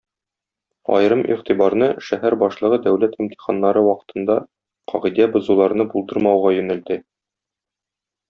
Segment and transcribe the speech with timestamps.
[0.99, 4.39] Аерым игътибарны шәһәр башлыгы дәүләт имтиханнары вакытында
[4.93, 6.99] кагыйдә бозуларны булдырмауга юнәлтә.